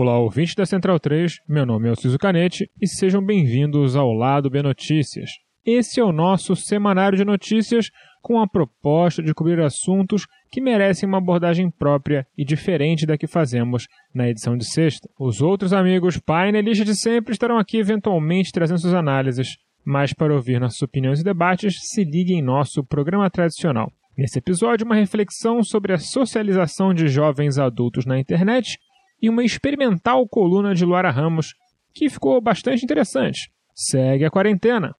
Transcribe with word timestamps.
Olá, 0.00 0.16
ouvintes 0.16 0.54
da 0.54 0.64
Central 0.64 1.00
3, 1.00 1.40
meu 1.48 1.66
nome 1.66 1.90
é 1.90 1.94
Ciso 1.96 2.16
Canete 2.20 2.70
e 2.80 2.86
sejam 2.86 3.20
bem-vindos 3.20 3.96
ao 3.96 4.12
Lado 4.12 4.48
B 4.48 4.62
Notícias. 4.62 5.28
Esse 5.66 5.98
é 5.98 6.04
o 6.04 6.12
nosso 6.12 6.54
semanário 6.54 7.18
de 7.18 7.24
notícias 7.24 7.90
com 8.22 8.40
a 8.40 8.46
proposta 8.46 9.20
de 9.20 9.34
cobrir 9.34 9.58
assuntos 9.60 10.24
que 10.52 10.60
merecem 10.60 11.08
uma 11.08 11.18
abordagem 11.18 11.68
própria 11.68 12.24
e 12.38 12.44
diferente 12.44 13.04
da 13.04 13.18
que 13.18 13.26
fazemos 13.26 13.88
na 14.14 14.28
edição 14.28 14.56
de 14.56 14.64
sexta. 14.64 15.10
Os 15.18 15.42
outros 15.42 15.72
amigos 15.72 16.16
painelistas 16.16 16.86
de 16.86 16.94
sempre 16.94 17.32
estarão 17.32 17.58
aqui 17.58 17.78
eventualmente 17.78 18.52
trazendo 18.52 18.78
suas 18.78 18.94
análises, 18.94 19.56
mas 19.84 20.12
para 20.12 20.32
ouvir 20.32 20.60
nossas 20.60 20.80
opiniões 20.80 21.18
e 21.18 21.24
debates, 21.24 21.74
se 21.90 22.04
ligue 22.04 22.34
em 22.34 22.40
nosso 22.40 22.84
programa 22.84 23.28
tradicional. 23.28 23.90
Nesse 24.16 24.38
episódio, 24.38 24.86
uma 24.86 24.94
reflexão 24.94 25.62
sobre 25.64 25.92
a 25.92 25.98
socialização 25.98 26.94
de 26.94 27.08
jovens 27.08 27.58
adultos 27.58 28.06
na 28.06 28.16
internet 28.16 28.78
e 29.20 29.28
uma 29.28 29.44
experimental 29.44 30.26
coluna 30.28 30.74
de 30.74 30.84
Luara 30.84 31.10
Ramos, 31.10 31.54
que 31.94 32.08
ficou 32.08 32.40
bastante 32.40 32.84
interessante. 32.84 33.50
Segue 33.74 34.24
a 34.24 34.30
quarentena. 34.30 34.94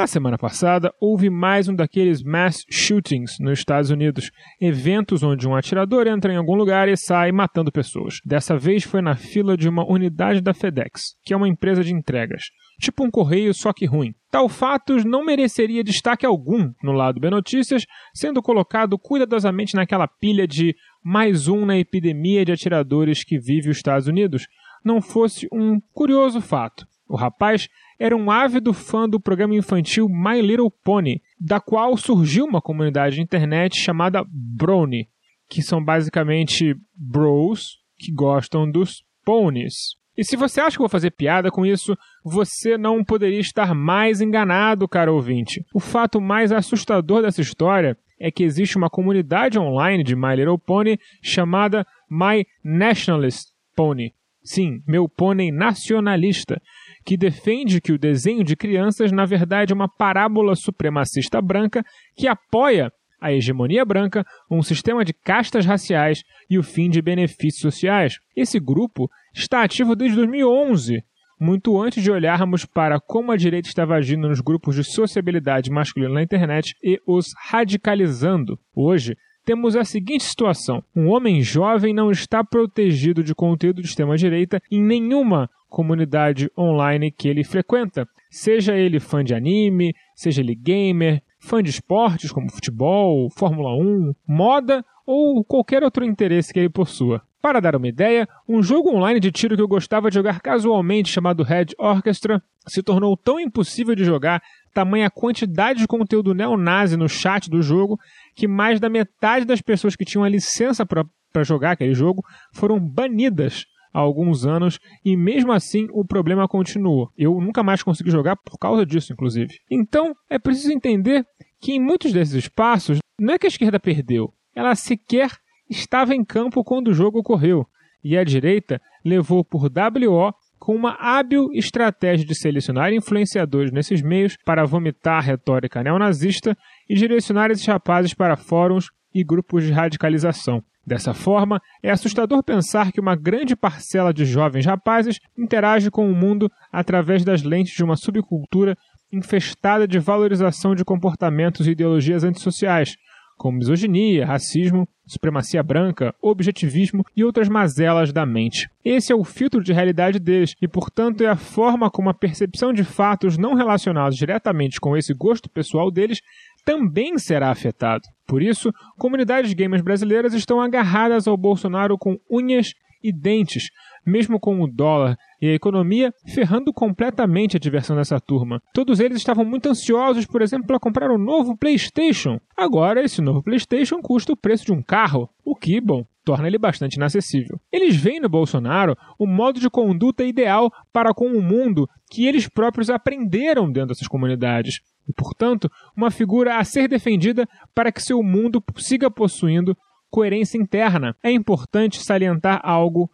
Na 0.00 0.06
semana 0.06 0.38
passada, 0.38 0.90
houve 0.98 1.28
mais 1.28 1.68
um 1.68 1.74
daqueles 1.74 2.22
mass 2.22 2.64
shootings 2.70 3.36
nos 3.38 3.58
Estados 3.58 3.90
Unidos, 3.90 4.30
eventos 4.58 5.22
onde 5.22 5.46
um 5.46 5.54
atirador 5.54 6.06
entra 6.06 6.32
em 6.32 6.36
algum 6.36 6.54
lugar 6.54 6.88
e 6.88 6.96
sai 6.96 7.30
matando 7.30 7.70
pessoas. 7.70 8.14
Dessa 8.24 8.56
vez 8.56 8.82
foi 8.82 9.02
na 9.02 9.14
fila 9.14 9.58
de 9.58 9.68
uma 9.68 9.84
unidade 9.86 10.40
da 10.40 10.54
FedEx, 10.54 11.16
que 11.22 11.34
é 11.34 11.36
uma 11.36 11.46
empresa 11.46 11.84
de 11.84 11.92
entregas, 11.92 12.44
tipo 12.80 13.04
um 13.04 13.10
correio 13.10 13.54
só 13.54 13.72
que 13.72 13.86
ruim. 13.86 14.14
Tal 14.30 14.48
fato 14.48 14.96
não 15.06 15.24
mereceria 15.24 15.84
destaque 15.84 16.26
algum 16.26 16.72
no 16.82 16.92
lado 16.92 17.20
B 17.20 17.30
Notícias, 17.30 17.84
sendo 18.14 18.42
colocado 18.42 18.98
cuidadosamente 18.98 19.74
naquela 19.74 20.08
pilha 20.08 20.46
de 20.48 20.74
mais 21.02 21.46
um 21.46 21.64
na 21.64 21.78
epidemia 21.78 22.44
de 22.44 22.52
atiradores 22.52 23.22
que 23.22 23.38
vive 23.38 23.70
os 23.70 23.76
Estados 23.76 24.08
Unidos, 24.08 24.46
não 24.84 25.00
fosse 25.00 25.46
um 25.52 25.80
curioso 25.92 26.40
fato. 26.40 26.86
O 27.08 27.16
rapaz 27.16 27.68
era 27.98 28.16
um 28.16 28.30
ávido 28.30 28.72
fã 28.72 29.08
do 29.08 29.20
programa 29.20 29.54
infantil 29.54 30.08
My 30.08 30.40
Little 30.40 30.70
Pony, 30.70 31.20
da 31.38 31.60
qual 31.60 31.96
surgiu 31.96 32.46
uma 32.46 32.62
comunidade 32.62 33.16
de 33.16 33.22
internet 33.22 33.78
chamada 33.78 34.24
Brony, 34.28 35.08
que 35.48 35.60
são 35.60 35.84
basicamente 35.84 36.74
bros 36.94 37.78
que 37.98 38.12
gostam 38.12 38.70
dos 38.70 39.04
ponies. 39.24 39.99
E 40.20 40.24
se 40.24 40.36
você 40.36 40.60
acha 40.60 40.76
que 40.76 40.82
vou 40.82 40.88
fazer 40.90 41.12
piada 41.12 41.50
com 41.50 41.64
isso, 41.64 41.96
você 42.22 42.76
não 42.76 43.02
poderia 43.02 43.40
estar 43.40 43.74
mais 43.74 44.20
enganado, 44.20 44.86
cara 44.86 45.10
ouvinte. 45.10 45.64
O 45.74 45.80
fato 45.80 46.20
mais 46.20 46.52
assustador 46.52 47.22
dessa 47.22 47.40
história 47.40 47.96
é 48.20 48.30
que 48.30 48.44
existe 48.44 48.76
uma 48.76 48.90
comunidade 48.90 49.58
online 49.58 50.04
de 50.04 50.14
My 50.14 50.36
Little 50.36 50.58
Pony 50.58 50.98
chamada 51.22 51.86
My 52.10 52.44
Nationalist 52.62 53.46
Pony. 53.74 54.12
Sim, 54.44 54.82
meu 54.86 55.08
pônei 55.08 55.50
nacionalista, 55.50 56.60
que 57.02 57.16
defende 57.16 57.80
que 57.80 57.92
o 57.92 57.98
desenho 57.98 58.44
de 58.44 58.56
crianças, 58.56 59.10
na 59.10 59.24
verdade, 59.24 59.72
é 59.72 59.74
uma 59.74 59.88
parábola 59.88 60.54
supremacista 60.54 61.40
branca 61.40 61.82
que 62.14 62.28
apoia 62.28 62.92
a 63.20 63.32
hegemonia 63.32 63.84
branca, 63.84 64.24
um 64.50 64.62
sistema 64.62 65.04
de 65.04 65.12
castas 65.12 65.66
raciais 65.66 66.22
e 66.48 66.58
o 66.58 66.62
fim 66.62 66.88
de 66.88 67.02
benefícios 67.02 67.60
sociais. 67.60 68.18
Esse 68.34 68.58
grupo 68.58 69.10
está 69.34 69.62
ativo 69.62 69.94
desde 69.94 70.16
2011, 70.16 71.02
muito 71.38 71.80
antes 71.80 72.02
de 72.02 72.10
olharmos 72.10 72.64
para 72.64 73.00
como 73.00 73.32
a 73.32 73.36
direita 73.36 73.68
estava 73.68 73.94
agindo 73.94 74.28
nos 74.28 74.40
grupos 74.40 74.74
de 74.74 74.84
sociabilidade 74.84 75.70
masculina 75.70 76.14
na 76.14 76.22
internet 76.22 76.74
e 76.82 77.00
os 77.06 77.32
radicalizando. 77.48 78.58
Hoje, 78.74 79.16
temos 79.44 79.74
a 79.74 79.84
seguinte 79.84 80.24
situação: 80.24 80.82
um 80.94 81.08
homem 81.08 81.42
jovem 81.42 81.94
não 81.94 82.10
está 82.10 82.44
protegido 82.44 83.24
de 83.24 83.34
conteúdo 83.34 83.80
de 83.80 83.88
extrema-direita 83.88 84.62
em 84.70 84.82
nenhuma 84.82 85.48
comunidade 85.68 86.50
online 86.58 87.10
que 87.10 87.28
ele 87.28 87.44
frequenta, 87.44 88.06
seja 88.28 88.76
ele 88.76 89.00
fã 89.00 89.24
de 89.24 89.34
anime, 89.34 89.94
seja 90.14 90.42
ele 90.42 90.54
gamer, 90.54 91.22
fã 91.40 91.62
de 91.62 91.70
esportes 91.70 92.30
como 92.30 92.52
futebol, 92.52 93.28
Fórmula 93.30 93.74
1, 93.74 94.14
moda 94.28 94.84
ou 95.06 95.42
qualquer 95.42 95.82
outro 95.82 96.04
interesse 96.04 96.52
que 96.52 96.60
ele 96.60 96.68
possua. 96.68 97.22
Para 97.42 97.58
dar 97.58 97.74
uma 97.74 97.88
ideia, 97.88 98.28
um 98.46 98.62
jogo 98.62 98.94
online 98.94 99.18
de 99.18 99.32
tiro 99.32 99.56
que 99.56 99.62
eu 99.62 99.66
gostava 99.66 100.10
de 100.10 100.14
jogar 100.14 100.40
casualmente 100.40 101.10
chamado 101.10 101.42
Red 101.42 101.68
Orchestra 101.78 102.42
se 102.66 102.82
tornou 102.82 103.16
tão 103.16 103.40
impossível 103.40 103.94
de 103.94 104.04
jogar, 104.04 104.42
tamanha 104.74 105.10
quantidade 105.10 105.80
de 105.80 105.88
conteúdo 105.88 106.34
neonazi 106.34 106.98
no 106.98 107.08
chat 107.08 107.48
do 107.48 107.62
jogo, 107.62 107.98
que 108.34 108.46
mais 108.46 108.78
da 108.78 108.90
metade 108.90 109.46
das 109.46 109.62
pessoas 109.62 109.96
que 109.96 110.04
tinham 110.04 110.22
a 110.22 110.28
licença 110.28 110.84
para 110.84 111.42
jogar 111.42 111.72
aquele 111.72 111.94
jogo 111.94 112.22
foram 112.52 112.78
banidas 112.78 113.64
há 113.92 113.98
alguns 113.98 114.46
anos 114.46 114.78
e 115.04 115.16
mesmo 115.16 115.52
assim 115.52 115.86
o 115.92 116.04
problema 116.04 116.48
continua. 116.48 117.08
Eu 117.16 117.40
nunca 117.40 117.62
mais 117.62 117.82
consegui 117.82 118.10
jogar 118.10 118.36
por 118.36 118.58
causa 118.58 118.86
disso, 118.86 119.12
inclusive. 119.12 119.58
Então 119.70 120.14
é 120.28 120.38
preciso 120.38 120.72
entender 120.72 121.24
que 121.60 121.72
em 121.72 121.80
muitos 121.80 122.12
desses 122.12 122.34
espaços 122.34 122.98
não 123.18 123.34
é 123.34 123.38
que 123.38 123.46
a 123.46 123.48
esquerda 123.48 123.78
perdeu, 123.78 124.32
ela 124.54 124.74
sequer 124.74 125.30
estava 125.68 126.14
em 126.14 126.24
campo 126.24 126.64
quando 126.64 126.88
o 126.88 126.94
jogo 126.94 127.20
ocorreu, 127.20 127.66
e 128.02 128.16
a 128.16 128.24
direita 128.24 128.80
levou 129.04 129.44
por 129.44 129.64
WO 129.64 130.32
com 130.58 130.74
uma 130.74 130.96
hábil 131.00 131.48
estratégia 131.52 132.26
de 132.26 132.34
selecionar 132.34 132.92
influenciadores 132.92 133.72
nesses 133.72 134.02
meios 134.02 134.36
para 134.44 134.64
vomitar 134.64 135.18
a 135.18 135.20
retórica 135.20 135.82
neonazista 135.82 136.56
e 136.88 136.94
direcionar 136.94 137.50
esses 137.50 137.64
rapazes 137.66 138.12
para 138.12 138.36
fóruns 138.36 138.90
e 139.14 139.24
grupos 139.24 139.64
de 139.64 139.72
radicalização. 139.72 140.62
Dessa 140.86 141.12
forma, 141.12 141.60
é 141.82 141.90
assustador 141.90 142.42
pensar 142.42 142.90
que 142.90 143.00
uma 143.00 143.14
grande 143.14 143.54
parcela 143.54 144.12
de 144.12 144.24
jovens 144.24 144.66
rapazes 144.66 145.20
interage 145.36 145.90
com 145.90 146.10
o 146.10 146.14
mundo 146.14 146.50
através 146.72 147.24
das 147.24 147.42
lentes 147.42 147.74
de 147.74 147.84
uma 147.84 147.96
subcultura 147.96 148.76
infestada 149.12 149.86
de 149.86 149.98
valorização 149.98 150.74
de 150.74 150.84
comportamentos 150.84 151.66
e 151.66 151.72
ideologias 151.72 152.24
antissociais, 152.24 152.96
como 153.36 153.56
misoginia, 153.56 154.26
racismo, 154.26 154.86
supremacia 155.06 155.62
branca, 155.62 156.14
objetivismo 156.20 157.04
e 157.16 157.24
outras 157.24 157.48
mazelas 157.48 158.12
da 158.12 158.26
mente. 158.26 158.68
Esse 158.84 159.12
é 159.12 159.16
o 159.16 159.24
filtro 159.24 159.62
de 159.62 159.72
realidade 159.72 160.18
deles 160.18 160.54
e, 160.60 160.68
portanto, 160.68 161.22
é 161.22 161.26
a 161.26 161.36
forma 161.36 161.90
como 161.90 162.10
a 162.10 162.14
percepção 162.14 162.70
de 162.70 162.84
fatos 162.84 163.38
não 163.38 163.54
relacionados 163.54 164.16
diretamente 164.16 164.78
com 164.78 164.94
esse 164.94 165.14
gosto 165.14 165.48
pessoal 165.48 165.90
deles 165.90 166.20
também 166.64 167.18
será 167.18 167.50
afetado. 167.50 168.02
Por 168.26 168.42
isso, 168.42 168.70
comunidades 168.98 169.52
gamers 169.52 169.82
brasileiras 169.82 170.34
estão 170.34 170.60
agarradas 170.60 171.26
ao 171.26 171.36
Bolsonaro 171.36 171.98
com 171.98 172.16
unhas 172.30 172.72
e 173.02 173.12
dentes, 173.12 173.70
mesmo 174.06 174.38
com 174.38 174.60
o 174.60 174.66
dólar 174.66 175.16
e 175.40 175.48
a 175.48 175.54
economia 175.54 176.12
ferrando 176.26 176.72
completamente 176.72 177.56
a 177.56 177.60
diversão 177.60 177.96
dessa 177.96 178.20
turma. 178.20 178.62
Todos 178.74 179.00
eles 179.00 179.18
estavam 179.18 179.44
muito 179.44 179.68
ansiosos, 179.68 180.26
por 180.26 180.42
exemplo, 180.42 180.66
para 180.66 180.78
comprar 180.78 181.10
um 181.10 181.18
novo 181.18 181.56
PlayStation. 181.56 182.38
Agora, 182.56 183.02
esse 183.02 183.20
novo 183.22 183.42
PlayStation 183.42 184.00
custa 184.02 184.32
o 184.32 184.36
preço 184.36 184.66
de 184.66 184.72
um 184.72 184.82
carro, 184.82 185.28
o 185.44 185.54
que, 185.54 185.80
bom, 185.80 186.04
torna 186.24 186.46
ele 186.46 186.58
bastante 186.58 186.94
inacessível. 186.94 187.60
Eles 187.72 187.96
veem 187.96 188.20
no 188.20 188.28
Bolsonaro 188.28 188.96
o 189.18 189.26
modo 189.26 189.58
de 189.58 189.70
conduta 189.70 190.24
ideal 190.24 190.70
para 190.92 191.14
com 191.14 191.26
o 191.26 191.42
mundo 191.42 191.88
que 192.10 192.26
eles 192.26 192.48
próprios 192.48 192.90
aprenderam 192.90 193.70
dentro 193.70 193.88
dessas 193.88 194.08
comunidades. 194.08 194.80
E, 195.08 195.12
portanto, 195.12 195.70
uma 195.96 196.10
figura 196.10 196.58
a 196.58 196.64
ser 196.64 196.88
defendida 196.88 197.48
para 197.74 197.90
que 197.90 198.02
seu 198.02 198.22
mundo 198.22 198.62
siga 198.76 199.10
possuindo 199.10 199.76
coerência 200.10 200.58
interna. 200.58 201.16
É 201.22 201.30
importante 201.30 202.02
salientar 202.02 202.60
algo 202.62 203.10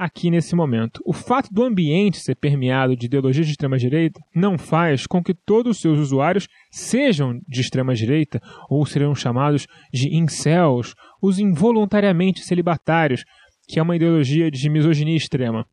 aqui 0.00 0.30
nesse 0.30 0.56
momento. 0.56 1.02
O 1.04 1.12
fato 1.12 1.52
do 1.52 1.62
ambiente 1.62 2.20
ser 2.20 2.34
permeado 2.34 2.96
de 2.96 3.04
ideologias 3.04 3.44
de 3.44 3.52
extrema-direita 3.52 4.18
não 4.34 4.56
faz 4.56 5.06
com 5.06 5.22
que 5.22 5.34
todos 5.34 5.76
os 5.76 5.82
seus 5.82 5.98
usuários 5.98 6.48
sejam 6.70 7.38
de 7.46 7.60
extrema-direita 7.60 8.40
ou 8.70 8.86
serão 8.86 9.14
chamados 9.14 9.66
de 9.92 10.16
incels, 10.16 10.94
os 11.20 11.38
involuntariamente 11.38 12.42
celibatários, 12.42 13.26
que 13.68 13.78
é 13.78 13.82
uma 13.82 13.94
ideologia 13.94 14.50
de 14.50 14.70
misoginia 14.70 15.18
extrema. 15.18 15.66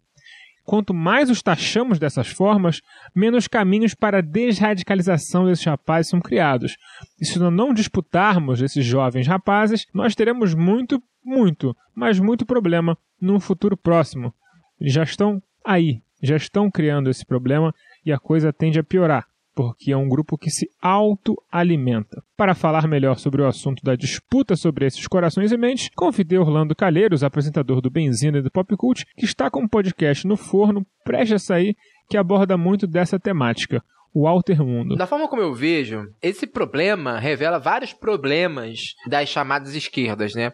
Quanto 0.66 0.94
mais 0.94 1.30
os 1.30 1.42
taxamos 1.42 1.98
dessas 1.98 2.28
formas, 2.28 2.82
menos 3.16 3.48
caminhos 3.48 3.96
para 3.96 4.18
a 4.18 4.22
desradicalização 4.22 5.46
desses 5.46 5.64
rapazes 5.64 6.10
são 6.10 6.20
criados. 6.20 6.76
E 7.22 7.26
se 7.26 7.40
não 7.40 7.74
disputarmos 7.74 8.62
esses 8.62 8.86
jovens 8.86 9.26
rapazes, 9.26 9.86
nós 9.94 10.14
teremos 10.14 10.54
muito, 10.54 11.02
muito, 11.28 11.76
mas 11.94 12.20
muito 12.20 12.46
problema 12.46 12.98
num 13.20 13.40
futuro 13.40 13.76
próximo. 13.76 14.34
Já 14.80 15.04
estão 15.04 15.44
aí, 15.64 16.02
já 16.24 16.38
estão 16.38 16.72
criando 16.72 17.10
esse 17.10 17.26
problema 17.26 17.76
e 18.06 18.14
a 18.14 18.18
coisa 18.18 18.54
tende 18.54 18.80
a 18.80 18.84
piorar 18.84 19.28
porque 19.58 19.92
é 19.92 19.98
um 19.98 20.08
grupo 20.08 20.38
que 20.38 20.52
se 20.52 20.70
autoalimenta. 20.80 22.24
Para 22.38 22.54
falar 22.54 22.88
melhor 22.88 23.18
sobre 23.18 23.42
o 23.42 23.48
assunto 23.48 23.84
da 23.84 23.96
disputa 23.96 24.56
sobre 24.56 24.86
esses 24.86 25.08
corações 25.08 25.52
e 25.52 25.58
mentes, 25.58 25.90
convidei 25.96 26.38
Orlando 26.38 26.76
Calheiros, 26.76 27.24
apresentador 27.24 27.82
do 27.82 27.90
Benzina 27.90 28.38
e 28.38 28.42
do 28.44 28.52
Pop 28.52 28.78
Cult, 28.78 29.04
que 29.18 29.26
está 29.26 29.50
com 29.50 29.62
um 29.62 29.68
podcast 29.68 30.28
no 30.28 30.38
forno, 30.38 30.86
prestes 31.04 31.34
a 31.34 31.40
sair, 31.40 31.76
que 32.08 32.18
aborda 32.18 32.56
muito 32.56 32.86
dessa 32.86 33.20
temática. 33.20 33.84
Walter 34.14 34.64
Mundo. 34.64 34.96
Da 34.96 35.08
forma 35.08 35.28
como 35.28 35.42
eu 35.42 35.54
vejo, 35.54 36.04
esse 36.22 36.48
problema 36.48 37.20
revela 37.20 37.60
vários 37.60 37.94
problemas 37.94 38.94
das 39.08 39.30
chamadas 39.30 39.76
esquerdas, 39.76 40.34
né? 40.34 40.52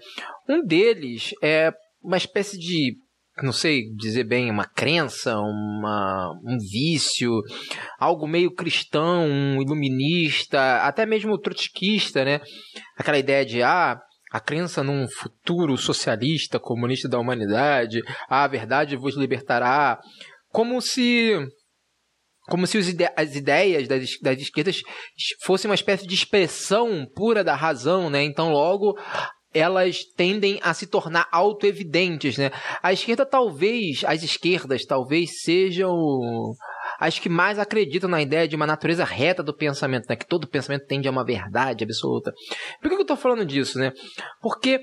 Um 0.50 0.66
deles 0.66 1.32
é 1.42 1.72
uma 2.02 2.18
espécie 2.18 2.58
de 2.58 2.98
não 3.42 3.52
sei 3.52 3.90
dizer 3.96 4.26
bem, 4.26 4.52
uma 4.52 4.66
crença, 4.66 5.40
uma, 5.40 6.32
um 6.46 6.58
vício, 6.60 7.32
algo 8.00 8.28
meio 8.28 8.54
cristão, 8.54 9.28
iluminista, 9.60 10.78
até 10.84 11.04
mesmo 11.04 11.40
trotskista, 11.40 12.24
né? 12.24 12.42
Aquela 12.96 13.18
ideia 13.18 13.44
de, 13.44 13.64
ah, 13.64 14.00
a 14.32 14.40
crença 14.40 14.84
num 14.84 15.08
futuro 15.08 15.78
socialista, 15.78 16.60
comunista 16.60 17.10
da 17.10 17.18
humanidade, 17.18 18.02
ah, 18.30 18.44
a 18.44 18.48
verdade 18.48 18.96
vos 18.96 19.18
libertará, 19.18 20.00
como 20.50 20.80
se 20.80 21.36
como 22.50 22.68
se 22.68 22.78
ide 22.78 23.10
as 23.16 23.36
ideias 23.36 23.88
das, 23.88 24.20
das 24.22 24.40
esquerdas 24.40 24.82
fossem 25.44 25.70
uma 25.70 25.76
espécie 25.76 26.06
de 26.06 26.14
expressão 26.14 27.06
pura 27.16 27.44
da 27.44 27.56
razão, 27.56 28.10
né? 28.10 28.24
Então, 28.24 28.52
logo, 28.52 28.98
elas 29.54 30.04
tendem 30.16 30.60
a 30.62 30.74
se 30.74 30.88
tornar 30.88 31.28
autoevidentes, 31.32 32.38
né? 32.38 32.52
A 32.82 32.92
esquerda 32.92 33.26
talvez, 33.26 34.04
as 34.06 34.24
esquerdas 34.24 34.86
talvez 34.86 35.42
sejam 35.42 35.96
as 37.00 37.20
que 37.20 37.30
mais 37.30 37.60
acreditam 37.60 38.10
na 38.10 38.22
ideia 38.22 38.48
de 38.48 38.56
uma 38.56 38.68
natureza 38.68 39.04
reta 39.04 39.44
do 39.44 39.56
pensamento, 39.56 40.08
né? 40.10 40.16
Que 40.16 40.28
todo 40.28 40.48
pensamento 40.48 40.86
tende 40.86 41.08
a 41.08 41.12
uma 41.12 41.24
verdade 41.24 41.84
absoluta. 41.84 42.34
Por 42.82 42.90
que 42.90 42.96
eu 42.96 43.02
estou 43.02 43.18
falando 43.18 43.46
disso, 43.46 43.78
né? 43.78 43.94
Porque 44.42 44.80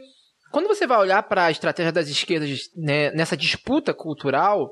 quando 0.51 0.67
você 0.67 0.87
vai 0.87 0.99
olhar 0.99 1.23
para 1.25 1.47
a 1.47 1.51
estratégia 1.51 1.93
das 1.93 2.09
esquerdas 2.09 2.59
né, 2.77 3.11
nessa 3.13 3.37
disputa 3.37 3.95
cultural, 3.95 4.71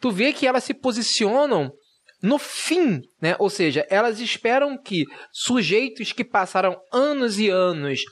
tu 0.00 0.10
vê 0.10 0.32
que 0.32 0.46
elas 0.46 0.64
se 0.64 0.74
posicionam 0.74 1.70
no 2.22 2.38
fim, 2.38 3.00
né? 3.20 3.34
Ou 3.38 3.48
seja, 3.48 3.86
elas 3.88 4.20
esperam 4.20 4.76
que 4.76 5.04
sujeitos 5.32 6.12
que 6.12 6.24
passaram 6.24 6.76
anos 6.92 7.38
e 7.38 7.48
anos 7.48 8.02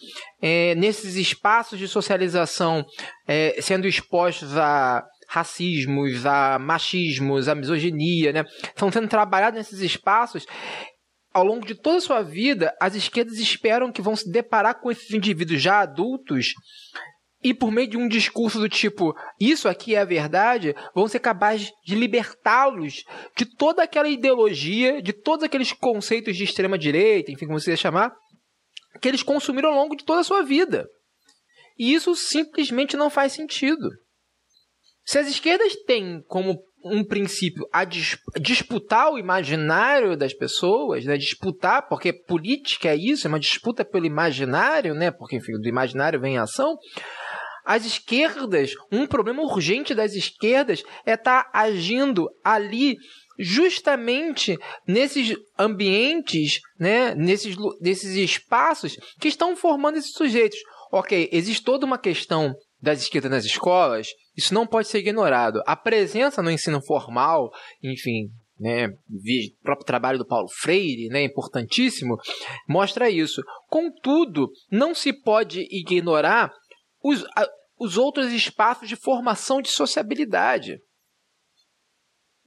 é, 0.41 0.75
nesses 0.75 1.17
espaços 1.17 1.79
de 1.79 1.87
socialização, 1.87 2.85
é, 3.27 3.61
sendo 3.61 3.87
expostos 3.87 4.57
a 4.57 5.05
racismos, 5.29 6.25
a 6.25 6.59
machismos, 6.59 7.49
a 7.49 7.55
misoginia, 7.55 8.33
né? 8.33 8.45
Estão 8.63 8.91
sendo 8.91 9.09
trabalhados 9.09 9.59
nesses 9.59 9.81
espaços. 9.81 10.47
Ao 11.33 11.45
longo 11.45 11.67
de 11.67 11.75
toda 11.75 11.99
a 11.99 12.01
sua 12.01 12.23
vida, 12.23 12.75
as 12.81 12.95
esquerdas 12.95 13.39
esperam 13.39 13.93
que 13.93 14.01
vão 14.01 14.17
se 14.17 14.31
deparar 14.31 14.81
com 14.81 14.91
esses 14.91 15.11
indivíduos 15.11 15.61
já 15.61 15.81
adultos 15.81 16.55
e 17.43 17.55
por 17.55 17.71
meio 17.71 17.89
de 17.89 17.97
um 17.97 18.09
discurso 18.09 18.59
do 18.59 18.69
tipo, 18.69 19.15
isso 19.41 19.69
aqui 19.69 19.95
é 19.95 20.01
a 20.01 20.05
verdade, 20.05 20.75
vão 20.95 21.07
ser 21.07 21.21
capazes 21.21 21.71
de 21.85 21.95
libertá-los 21.95 23.05
de 23.37 23.45
toda 23.45 23.83
aquela 23.83 24.09
ideologia, 24.09 25.01
de 25.01 25.13
todos 25.13 25.45
aqueles 25.45 25.73
conceitos 25.73 26.37
de 26.37 26.45
extrema 26.45 26.77
direita, 26.77 27.31
enfim, 27.31 27.47
como 27.47 27.61
você 27.61 27.71
ia 27.71 27.77
chamar, 27.77 28.13
que 29.01 29.07
eles 29.07 29.23
consumiram 29.23 29.71
ao 29.71 29.77
longo 29.77 29.97
de 29.97 30.05
toda 30.05 30.21
a 30.21 30.25
sua 30.25 30.43
vida. 30.43 30.87
E 31.79 31.95
isso 31.95 32.15
simplesmente 32.17 32.97
não 32.97 33.09
faz 33.09 33.33
sentido. 33.33 33.89
Se 35.05 35.19
as 35.19 35.29
esquerdas 35.29 35.77
têm 35.87 36.21
como 36.27 36.59
um 36.91 37.05
princípio 37.05 37.67
a 37.73 37.85
disputar 37.85 39.13
o 39.13 39.19
imaginário 39.19 40.17
das 40.17 40.33
pessoas, 40.33 41.05
né? 41.05 41.17
disputar, 41.17 41.89
porque 41.89 42.13
política 42.13 42.89
é 42.89 42.97
isso, 42.97 43.27
é 43.27 43.29
uma 43.29 43.41
disputa 43.41 43.85
pelo 43.85 44.07
imaginário, 44.07 44.95
né? 44.95 45.11
porque 45.11 45.37
enfim, 45.37 45.53
do 45.53 45.69
imaginário 45.69 46.21
vem 46.21 46.39
a 46.39 46.43
ação. 46.43 46.77
As 47.65 47.85
esquerdas, 47.85 48.73
um 48.91 49.07
problema 49.07 49.43
urgente 49.43 49.95
das 49.95 50.15
esquerdas 50.15 50.83
é 51.05 51.13
estar 51.13 51.45
tá 51.45 51.51
agindo 51.53 52.29
ali 52.43 52.97
justamente 53.39 54.57
nesses 54.87 55.37
ambientes, 55.59 56.61
né, 56.79 57.15
nesses, 57.15 57.57
nesses 57.81 58.17
espaços 58.17 58.97
que 59.21 59.29
estão 59.29 59.55
formando 59.55 59.99
esses 59.99 60.13
sujeitos. 60.13 60.59
Ok, 60.91 61.29
existe 61.31 61.63
toda 61.63 61.87
uma 61.87 61.99
questão 61.99 62.55
das 62.81 63.03
esquerdas 63.03 63.31
nas 63.31 63.45
escolas, 63.45 64.09
isso 64.37 64.55
não 64.55 64.67
pode 64.67 64.89
ser 64.89 64.99
ignorado. 64.99 65.63
A 65.67 65.77
presença 65.77 66.43
no 66.43 66.51
ensino 66.51 66.81
formal, 66.81 67.51
enfim, 67.83 68.31
né, 68.59 68.89
o 68.89 69.63
próprio 69.63 69.87
trabalho 69.87 70.19
do 70.19 70.27
Paulo 70.27 70.49
Freire, 70.49 71.09
né, 71.09 71.23
importantíssimo, 71.23 72.17
mostra 72.69 73.11
isso. 73.11 73.43
Contudo, 73.69 74.51
não 74.71 74.95
se 74.95 75.13
pode 75.13 75.67
ignorar 75.71 76.53
os, 77.03 77.25
os 77.79 77.97
outros 77.97 78.33
espaços 78.33 78.89
de 78.89 78.97
formação 78.97 79.63
de 79.63 79.71
sociabilidade. 79.71 80.81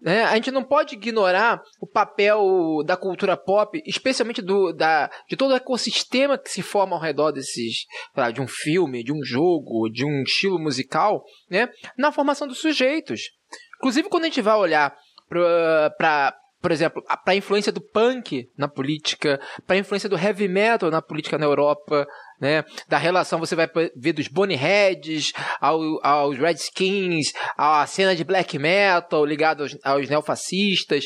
Né? 0.02 0.24
A 0.24 0.34
gente 0.36 0.50
não 0.50 0.64
pode 0.64 0.96
ignorar 0.96 1.62
o 1.80 1.86
papel 1.86 2.82
da 2.84 2.98
cultura 2.98 3.38
pop, 3.38 3.80
especialmente 3.86 4.42
do, 4.42 4.74
da, 4.74 5.12
de 5.30 5.36
todo 5.36 5.52
o 5.52 5.56
ecossistema 5.56 6.40
que 6.40 6.50
se 6.50 6.64
forma 6.64 6.96
ao 6.96 7.02
redor 7.02 7.32
desses, 7.32 7.86
de 8.34 8.42
um 8.42 8.48
filme, 8.48 9.04
de 9.04 9.14
um 9.14 9.24
jogo, 9.24 9.90
de 9.90 10.04
um 10.04 10.24
estilo 10.24 10.58
musical, 10.58 11.24
né? 11.50 11.70
na 11.96 12.12
formação 12.12 12.48
dos 12.48 12.60
sujeitos. 12.60 13.30
Inclusive, 13.78 14.10
quando 14.10 14.24
a 14.24 14.28
gente 14.28 14.42
vai 14.42 14.56
olhar 14.56 14.96
para 15.30 16.36
por 16.62 16.72
exemplo, 16.72 17.04
para 17.04 17.34
a 17.34 17.36
influência 17.36 17.72
do 17.72 17.82
punk 17.82 18.48
na 18.58 18.68
política, 18.68 19.40
para 19.66 19.76
a 19.76 19.80
influência 19.80 20.08
do 20.08 20.18
heavy 20.18 20.48
metal 20.48 20.92
na 20.92 21.02
política 21.02 21.38
na 21.38 21.46
Europa, 21.46 22.06
né? 22.40 22.64
Da 22.88 22.98
relação 22.98 23.40
você 23.40 23.56
vai 23.56 23.68
ver 23.96 24.14
dos 24.14 24.28
Boneheads 24.28 25.32
ao, 25.60 25.80
aos 26.06 26.38
Redskins, 26.38 27.32
à 27.58 27.86
cena 27.88 28.16
de 28.16 28.24
black 28.24 28.58
metal 28.60 29.26
ligado 29.26 29.64
aos, 29.64 29.78
aos 29.84 30.10
neofascistas. 30.10 31.06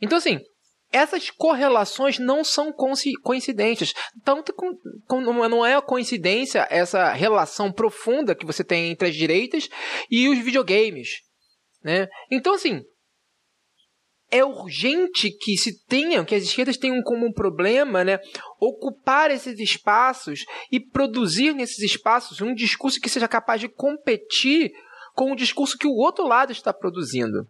Então, 0.00 0.18
assim, 0.18 0.38
essas 0.92 1.28
correlações 1.28 2.20
não 2.20 2.44
são 2.44 2.72
coincidentes. 3.22 3.92
Tanto 4.24 4.54
com, 4.54 5.20
não 5.20 5.66
é 5.66 5.80
coincidência 5.80 6.68
essa 6.70 7.12
relação 7.12 7.72
profunda 7.72 8.34
que 8.34 8.46
você 8.46 8.62
tem 8.62 8.90
entre 8.90 9.08
as 9.08 9.14
direitas 9.14 9.68
e 10.08 10.28
os 10.28 10.38
videogames. 10.38 11.08
Né? 11.82 12.06
Então, 12.30 12.54
assim, 12.54 12.80
é 14.34 14.44
urgente 14.44 15.30
que 15.30 15.56
se 15.56 15.84
tenham, 15.86 16.24
que 16.24 16.34
as 16.34 16.42
esquerdas 16.42 16.76
tenham 16.76 17.00
como 17.04 17.24
um 17.24 17.32
problema, 17.32 18.02
né, 18.02 18.18
ocupar 18.58 19.30
esses 19.30 19.60
espaços 19.60 20.44
e 20.72 20.80
produzir 20.80 21.54
nesses 21.54 21.78
espaços 21.78 22.40
um 22.40 22.52
discurso 22.52 23.00
que 23.00 23.08
seja 23.08 23.28
capaz 23.28 23.60
de 23.60 23.68
competir 23.68 24.72
com 25.12 25.30
o 25.30 25.36
discurso 25.36 25.78
que 25.78 25.86
o 25.86 25.94
outro 25.94 26.26
lado 26.26 26.50
está 26.50 26.74
produzindo. 26.74 27.46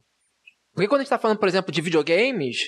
Porque 0.75 0.87
quando 0.87 1.01
a 1.01 1.05
gente 1.05 1.07
está 1.07 1.19
falando, 1.19 1.39
por 1.39 1.49
exemplo, 1.49 1.73
de 1.73 1.81
videogames, 1.81 2.59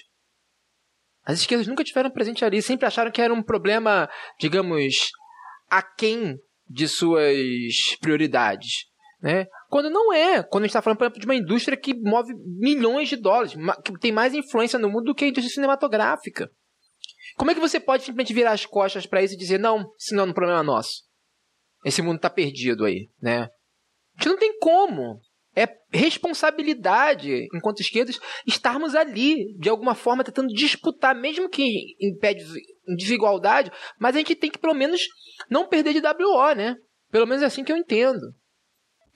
as 1.22 1.40
esquerdas 1.40 1.66
nunca 1.66 1.84
tiveram 1.84 2.10
presente 2.10 2.42
ali, 2.42 2.62
sempre 2.62 2.86
acharam 2.86 3.10
que 3.10 3.20
era 3.20 3.34
um 3.34 3.42
problema, 3.42 4.08
digamos, 4.40 5.10
aquém 5.68 6.38
de 6.66 6.88
suas 6.88 7.36
prioridades. 8.00 8.86
Né? 9.26 9.48
Quando 9.68 9.90
não 9.90 10.12
é. 10.12 10.40
Quando 10.40 10.62
a 10.62 10.66
gente 10.66 10.70
está 10.70 10.80
falando, 10.80 10.98
por 10.98 11.04
exemplo, 11.06 11.18
de 11.18 11.26
uma 11.26 11.34
indústria 11.34 11.76
que 11.76 11.92
move 11.92 12.32
milhões 12.60 13.08
de 13.08 13.16
dólares, 13.16 13.54
que 13.84 13.98
tem 13.98 14.12
mais 14.12 14.32
influência 14.32 14.78
no 14.78 14.88
mundo 14.88 15.06
do 15.06 15.14
que 15.16 15.24
a 15.24 15.28
indústria 15.28 15.52
cinematográfica. 15.52 16.48
Como 17.36 17.50
é 17.50 17.54
que 17.54 17.60
você 17.60 17.80
pode 17.80 18.04
simplesmente 18.04 18.32
virar 18.32 18.52
as 18.52 18.64
costas 18.64 19.04
para 19.04 19.24
isso 19.24 19.34
e 19.34 19.36
dizer, 19.36 19.58
não, 19.58 19.84
isso 19.98 20.14
não 20.14 20.26
é 20.26 20.26
um 20.28 20.32
problema 20.32 20.62
nosso? 20.62 21.02
Esse 21.84 22.02
mundo 22.02 22.18
está 22.18 22.30
perdido 22.30 22.84
aí, 22.84 23.08
né? 23.20 23.48
A 24.16 24.22
gente 24.22 24.28
não 24.28 24.38
tem 24.38 24.56
como. 24.60 25.18
É 25.56 25.66
responsabilidade, 25.90 27.48
enquanto 27.52 27.80
esquerdas, 27.80 28.20
estarmos 28.46 28.94
ali, 28.94 29.56
de 29.58 29.68
alguma 29.68 29.96
forma, 29.96 30.22
tentando 30.22 30.54
disputar, 30.54 31.16
mesmo 31.16 31.48
que 31.48 31.64
em 32.00 32.16
pé 32.16 32.32
de 32.32 32.44
desigualdade, 32.96 33.72
mas 33.98 34.14
a 34.14 34.18
gente 34.18 34.36
tem 34.36 34.50
que, 34.52 34.58
pelo 34.58 34.74
menos, 34.74 35.00
não 35.50 35.66
perder 35.66 35.94
de 35.94 36.06
WO, 36.06 36.54
né? 36.54 36.76
Pelo 37.10 37.26
menos 37.26 37.42
é 37.42 37.46
assim 37.46 37.64
que 37.64 37.72
eu 37.72 37.76
entendo. 37.76 38.20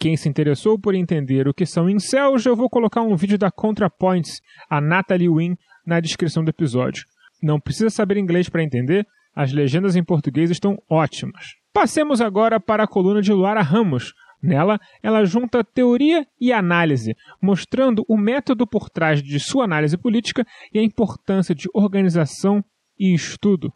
Quem 0.00 0.16
se 0.16 0.30
interessou 0.30 0.78
por 0.78 0.94
entender 0.94 1.46
o 1.46 1.52
que 1.52 1.66
são 1.66 1.90
incels, 1.90 2.46
eu 2.46 2.56
vou 2.56 2.70
colocar 2.70 3.02
um 3.02 3.14
vídeo 3.14 3.36
da 3.36 3.50
ContraPoints, 3.50 4.40
a 4.70 4.80
Natalie 4.80 5.28
Wynn, 5.28 5.56
na 5.86 6.00
descrição 6.00 6.42
do 6.42 6.48
episódio. 6.48 7.04
Não 7.42 7.60
precisa 7.60 7.90
saber 7.90 8.16
inglês 8.16 8.48
para 8.48 8.62
entender, 8.62 9.06
as 9.36 9.52
legendas 9.52 9.96
em 9.96 10.02
português 10.02 10.50
estão 10.50 10.78
ótimas. 10.88 11.54
Passemos 11.70 12.22
agora 12.22 12.58
para 12.58 12.84
a 12.84 12.88
coluna 12.88 13.20
de 13.20 13.30
Luara 13.30 13.60
Ramos. 13.60 14.14
Nela, 14.42 14.80
ela 15.02 15.26
junta 15.26 15.62
teoria 15.62 16.26
e 16.40 16.50
análise, 16.50 17.14
mostrando 17.42 18.02
o 18.08 18.16
método 18.16 18.66
por 18.66 18.88
trás 18.88 19.22
de 19.22 19.38
sua 19.38 19.64
análise 19.64 19.98
política 19.98 20.46
e 20.72 20.78
a 20.78 20.82
importância 20.82 21.54
de 21.54 21.68
organização 21.74 22.64
e 22.98 23.12
estudo. 23.12 23.70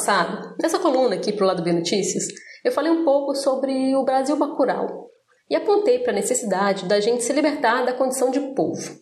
Passado, 0.00 0.54
nessa 0.58 0.78
coluna 0.78 1.16
aqui 1.16 1.30
para 1.30 1.44
o 1.44 1.46
lado 1.46 1.62
B 1.62 1.72
Notícias, 1.72 2.24
eu 2.64 2.72
falei 2.72 2.90
um 2.90 3.04
pouco 3.04 3.34
sobre 3.34 3.94
o 3.94 4.02
Brasil 4.02 4.34
Bacural 4.34 5.10
e 5.50 5.54
apontei 5.54 5.98
para 5.98 6.12
a 6.12 6.14
necessidade 6.14 6.86
da 6.86 7.00
gente 7.00 7.22
se 7.22 7.32
libertar 7.34 7.84
da 7.84 7.92
condição 7.92 8.30
de 8.30 8.40
povo. 8.54 8.98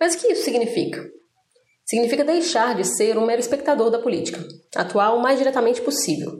Mas 0.00 0.14
o 0.14 0.18
que 0.18 0.32
isso 0.32 0.44
significa? 0.44 1.04
Significa 1.84 2.24
deixar 2.24 2.74
de 2.74 2.84
ser 2.84 3.18
um 3.18 3.26
mero 3.26 3.40
espectador 3.40 3.90
da 3.90 3.98
política, 3.98 4.42
atuar 4.74 5.14
o 5.14 5.20
mais 5.20 5.36
diretamente 5.36 5.82
possível. 5.82 6.32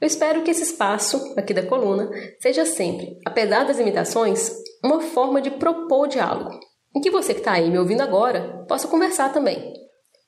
Eu 0.00 0.06
espero 0.06 0.42
que 0.42 0.50
esse 0.50 0.64
espaço, 0.64 1.34
aqui 1.36 1.54
da 1.54 1.64
coluna, 1.64 2.10
seja 2.40 2.66
sempre, 2.66 3.18
apesar 3.24 3.64
das 3.64 3.78
limitações, 3.78 4.50
uma 4.82 5.00
forma 5.00 5.40
de 5.40 5.52
propor 5.52 6.08
diálogo, 6.08 6.50
em 6.94 7.00
que 7.00 7.10
você 7.10 7.34
que 7.34 7.40
está 7.40 7.52
aí 7.52 7.70
me 7.70 7.78
ouvindo 7.78 8.00
agora 8.00 8.64
possa 8.66 8.88
conversar 8.88 9.32
também, 9.32 9.72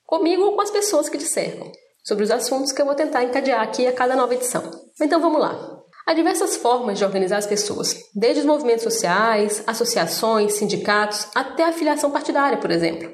comigo 0.05 0.43
ou 0.43 0.55
com 0.55 0.61
as 0.61 0.71
pessoas 0.71 1.09
que 1.09 1.17
te 1.17 1.25
cercam, 1.25 1.69
sobre 2.03 2.23
os 2.23 2.31
assuntos 2.31 2.71
que 2.71 2.81
eu 2.81 2.85
vou 2.85 2.95
tentar 2.95 3.23
encadear 3.23 3.61
aqui 3.61 3.85
a 3.87 3.93
cada 3.93 4.15
nova 4.15 4.33
edição. 4.33 4.63
Então 5.01 5.21
vamos 5.21 5.39
lá. 5.39 5.81
Há 6.05 6.13
diversas 6.13 6.57
formas 6.57 6.97
de 6.97 7.05
organizar 7.05 7.37
as 7.37 7.45
pessoas, 7.45 7.95
desde 8.15 8.39
os 8.39 8.45
movimentos 8.45 8.83
sociais, 8.83 9.63
associações, 9.67 10.53
sindicatos, 10.53 11.27
até 11.35 11.63
a 11.63 11.71
filiação 11.71 12.09
partidária, 12.09 12.57
por 12.57 12.71
exemplo. 12.71 13.09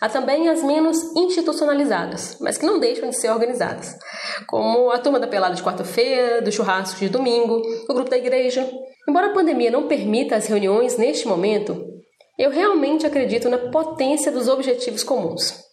Há 0.00 0.08
também 0.08 0.48
as 0.48 0.64
menos 0.64 0.98
institucionalizadas, 1.16 2.36
mas 2.40 2.58
que 2.58 2.66
não 2.66 2.80
deixam 2.80 3.08
de 3.08 3.16
ser 3.16 3.30
organizadas, 3.30 3.96
como 4.48 4.90
a 4.90 4.98
turma 4.98 5.20
da 5.20 5.28
pelada 5.28 5.54
de 5.54 5.62
quarta-feira, 5.62 6.42
do 6.42 6.50
churrasco 6.50 6.98
de 6.98 7.08
domingo, 7.08 7.62
o 7.88 7.94
grupo 7.94 8.10
da 8.10 8.18
igreja. 8.18 8.68
Embora 9.08 9.28
a 9.28 9.32
pandemia 9.32 9.70
não 9.70 9.86
permita 9.86 10.34
as 10.34 10.46
reuniões 10.46 10.96
neste 10.96 11.28
momento, 11.28 11.80
eu 12.36 12.50
realmente 12.50 13.06
acredito 13.06 13.48
na 13.48 13.58
potência 13.58 14.32
dos 14.32 14.48
objetivos 14.48 15.04
comuns 15.04 15.71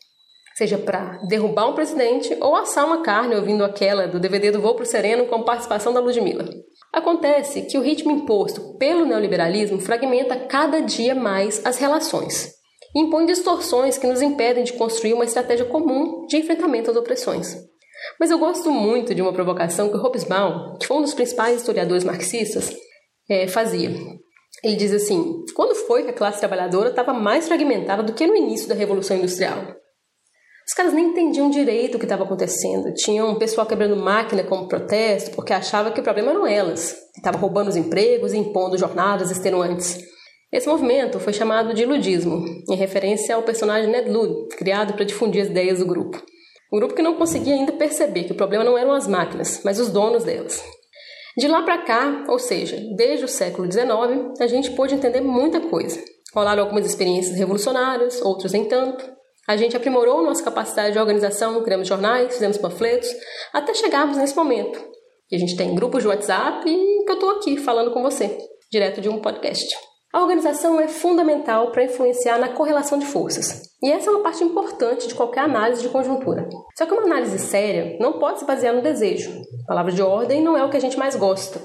seja 0.59 0.77
para 0.77 1.17
derrubar 1.25 1.69
um 1.69 1.73
presidente 1.73 2.35
ou 2.41 2.53
assar 2.53 2.85
uma 2.85 3.01
carne 3.01 3.33
ouvindo 3.33 3.63
aquela 3.63 4.09
do 4.09 4.19
DVD 4.19 4.51
do 4.51 4.59
Voo 4.59 4.75
pro 4.75 4.85
Sereno 4.85 5.25
com 5.27 5.41
participação 5.41 5.93
da 5.93 6.01
Ludmilla. 6.01 6.49
Acontece 6.91 7.61
que 7.61 7.77
o 7.77 7.81
ritmo 7.81 8.11
imposto 8.11 8.77
pelo 8.77 9.05
neoliberalismo 9.05 9.79
fragmenta 9.79 10.35
cada 10.35 10.81
dia 10.81 11.15
mais 11.15 11.65
as 11.65 11.77
relações 11.77 12.51
e 12.93 12.99
impõe 12.99 13.25
distorções 13.25 13.97
que 13.97 14.05
nos 14.05 14.21
impedem 14.21 14.65
de 14.65 14.73
construir 14.73 15.13
uma 15.13 15.23
estratégia 15.23 15.63
comum 15.63 16.25
de 16.27 16.35
enfrentamento 16.35 16.91
às 16.91 16.97
opressões. 16.97 17.55
Mas 18.19 18.29
eu 18.29 18.37
gosto 18.37 18.69
muito 18.69 19.15
de 19.15 19.21
uma 19.21 19.31
provocação 19.31 19.87
que 19.87 19.95
o 19.95 20.01
Hobsbawm, 20.01 20.77
que 20.77 20.87
foi 20.87 20.97
um 20.97 21.01
dos 21.01 21.13
principais 21.13 21.55
historiadores 21.55 22.03
marxistas, 22.03 22.75
é, 23.29 23.47
fazia. 23.47 23.91
Ele 24.61 24.75
diz 24.75 24.91
assim: 24.91 25.41
quando 25.55 25.73
foi 25.73 26.03
que 26.03 26.09
a 26.09 26.13
classe 26.13 26.39
trabalhadora 26.39 26.89
estava 26.89 27.13
mais 27.13 27.47
fragmentada 27.47 28.03
do 28.03 28.11
que 28.11 28.27
no 28.27 28.35
início 28.35 28.67
da 28.67 28.75
Revolução 28.75 29.15
Industrial? 29.15 29.79
Os 30.69 30.75
caras 30.75 30.93
nem 30.93 31.07
entendiam 31.07 31.49
direito 31.49 31.95
o 31.95 31.97
que 31.97 32.05
estava 32.05 32.23
acontecendo. 32.23 32.93
Tinha 32.93 33.25
um 33.25 33.39
pessoal 33.39 33.65
quebrando 33.65 33.95
máquina 33.95 34.43
como 34.43 34.67
protesto 34.67 35.31
porque 35.31 35.51
achava 35.51 35.89
que 35.89 35.99
o 35.99 36.03
problema 36.03 36.29
eram 36.29 36.45
elas, 36.45 36.91
que 37.11 37.19
estavam 37.19 37.41
roubando 37.41 37.69
os 37.69 37.75
empregos 37.75 38.33
e 38.33 38.37
impondo 38.37 38.77
jornadas 38.77 39.31
extenuantes. 39.31 39.97
Esse 40.51 40.67
movimento 40.67 41.19
foi 41.19 41.33
chamado 41.33 41.73
de 41.73 41.87
ludismo, 41.87 42.45
em 42.69 42.75
referência 42.75 43.33
ao 43.33 43.41
personagem 43.41 43.89
Ned 43.89 44.11
Lud, 44.11 44.55
criado 44.57 44.93
para 44.93 45.05
difundir 45.05 45.41
as 45.41 45.49
ideias 45.49 45.79
do 45.79 45.87
grupo. 45.87 46.23
Um 46.71 46.77
grupo 46.77 46.93
que 46.93 47.01
não 47.01 47.15
conseguia 47.15 47.55
ainda 47.55 47.71
perceber 47.71 48.25
que 48.25 48.33
o 48.33 48.37
problema 48.37 48.63
não 48.63 48.77
eram 48.77 48.93
as 48.93 49.07
máquinas, 49.07 49.61
mas 49.65 49.79
os 49.79 49.89
donos 49.89 50.23
delas. 50.23 50.63
De 51.35 51.47
lá 51.47 51.63
para 51.63 51.79
cá, 51.79 52.25
ou 52.27 52.37
seja, 52.37 52.79
desde 52.95 53.25
o 53.25 53.27
século 53.27 53.71
XIX, 53.71 54.39
a 54.39 54.45
gente 54.45 54.69
pôde 54.71 54.93
entender 54.93 55.21
muita 55.21 55.61
coisa. 55.61 55.99
Rolaram 56.31 56.61
algumas 56.61 56.85
experiências 56.85 57.35
revolucionárias, 57.35 58.21
outras 58.21 58.51
nem 58.51 58.65
tanto, 58.65 59.18
a 59.49 59.57
gente 59.57 59.75
aprimorou 59.75 60.21
nossa 60.21 60.43
capacidade 60.43 60.93
de 60.93 60.99
organização, 60.99 61.63
criamos 61.63 61.87
jornais, 61.87 62.33
fizemos 62.33 62.59
panfletos, 62.59 63.09
até 63.51 63.73
chegarmos 63.73 64.15
nesse 64.15 64.35
momento. 64.35 64.79
E 65.31 65.35
a 65.35 65.39
gente 65.39 65.57
tem 65.57 65.73
grupos 65.73 66.03
de 66.03 66.07
WhatsApp 66.07 66.69
e 66.69 67.03
que 67.03 67.09
eu 67.09 67.15
estou 67.15 67.31
aqui 67.31 67.57
falando 67.57 67.89
com 67.89 68.03
você, 68.03 68.37
direto 68.71 69.01
de 69.01 69.09
um 69.09 69.17
podcast. 69.19 69.75
A 70.13 70.21
organização 70.21 70.79
é 70.79 70.87
fundamental 70.87 71.71
para 71.71 71.83
influenciar 71.83 72.37
na 72.37 72.49
correlação 72.49 72.99
de 72.99 73.07
forças. 73.07 73.63
E 73.81 73.91
essa 73.91 74.11
é 74.11 74.13
uma 74.13 74.21
parte 74.21 74.43
importante 74.43 75.07
de 75.07 75.15
qualquer 75.15 75.45
análise 75.45 75.81
de 75.81 75.89
conjuntura. 75.89 76.47
Só 76.77 76.85
que 76.85 76.93
uma 76.93 77.05
análise 77.05 77.39
séria 77.39 77.97
não 77.99 78.19
pode 78.19 78.37
se 78.37 78.45
basear 78.45 78.75
no 78.75 78.83
desejo. 78.83 79.31
A 79.63 79.67
palavra 79.67 79.91
de 79.91 80.03
ordem 80.03 80.43
não 80.43 80.55
é 80.55 80.63
o 80.63 80.69
que 80.69 80.77
a 80.77 80.81
gente 80.81 80.97
mais 80.97 81.15
gosta. 81.15 81.59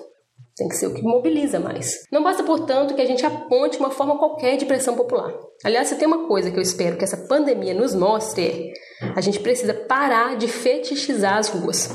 Tem 0.56 0.68
que 0.68 0.76
ser 0.76 0.86
o 0.86 0.94
que 0.94 1.02
mobiliza 1.02 1.58
mais. 1.58 2.04
Não 2.12 2.22
basta, 2.22 2.44
portanto, 2.44 2.94
que 2.94 3.02
a 3.02 3.06
gente 3.06 3.26
aponte 3.26 3.78
uma 3.78 3.90
forma 3.90 4.16
qualquer 4.16 4.56
de 4.56 4.64
pressão 4.64 4.94
popular. 4.94 5.34
Aliás, 5.64 5.88
se 5.88 5.96
tem 5.96 6.06
uma 6.06 6.28
coisa 6.28 6.50
que 6.50 6.56
eu 6.56 6.62
espero 6.62 6.96
que 6.96 7.02
essa 7.02 7.26
pandemia 7.26 7.74
nos 7.74 7.94
mostre 7.94 8.44
é 8.46 8.72
a 9.16 9.20
gente 9.20 9.40
precisa 9.40 9.74
parar 9.74 10.36
de 10.36 10.46
fetichizar 10.46 11.38
as 11.38 11.48
ruas. 11.48 11.90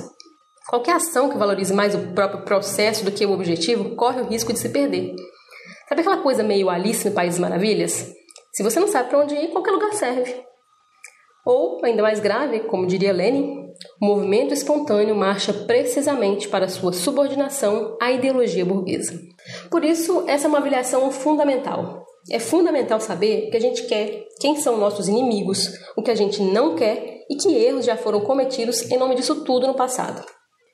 Qualquer 0.69 0.95
ação 0.95 1.29
que 1.29 1.37
valorize 1.37 1.73
mais 1.73 1.95
o 1.95 2.13
próprio 2.13 2.43
processo 2.43 3.05
do 3.05 3.11
que 3.11 3.25
o 3.25 3.31
objetivo 3.31 3.95
corre 3.95 4.21
o 4.21 4.25
risco 4.25 4.51
de 4.51 4.59
se 4.59 4.69
perder. 4.69 5.15
Sabe 5.87 6.01
aquela 6.01 6.21
coisa 6.21 6.43
meio 6.43 6.69
Alice 6.69 7.07
no 7.07 7.15
País 7.15 7.35
das 7.35 7.39
Maravilhas? 7.39 8.11
Se 8.53 8.61
você 8.61 8.79
não 8.79 8.87
sabe 8.87 9.09
para 9.09 9.19
onde 9.19 9.35
ir, 9.35 9.47
qualquer 9.51 9.71
lugar 9.71 9.93
serve. 9.93 10.48
Ou, 11.49 11.83
ainda 11.83 12.03
mais 12.03 12.19
grave, 12.19 12.59
como 12.59 12.85
diria 12.85 13.11
Lenin, 13.11 13.71
o 13.99 14.05
movimento 14.05 14.53
espontâneo 14.53 15.15
marcha 15.15 15.51
precisamente 15.51 16.47
para 16.47 16.67
sua 16.67 16.93
subordinação 16.93 17.97
à 17.99 18.11
ideologia 18.11 18.63
burguesa. 18.63 19.19
Por 19.71 19.83
isso, 19.83 20.25
essa 20.27 20.45
é 20.45 20.47
uma 20.47 20.59
avaliação 20.59 21.09
fundamental. 21.09 22.05
É 22.29 22.37
fundamental 22.37 22.99
saber 22.99 23.47
o 23.47 23.49
que 23.49 23.57
a 23.57 23.61
gente 23.61 23.87
quer, 23.87 24.27
quem 24.39 24.57
são 24.57 24.77
nossos 24.77 25.07
inimigos, 25.07 25.73
o 25.97 26.03
que 26.03 26.11
a 26.11 26.15
gente 26.15 26.39
não 26.39 26.75
quer 26.75 27.25
e 27.27 27.35
que 27.35 27.55
erros 27.55 27.83
já 27.83 27.97
foram 27.97 28.21
cometidos 28.21 28.83
em 28.91 28.97
nome 28.99 29.15
disso 29.15 29.43
tudo 29.43 29.65
no 29.65 29.73
passado. 29.73 30.23